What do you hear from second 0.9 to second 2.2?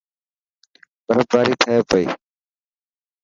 برف باري ٿي پئي.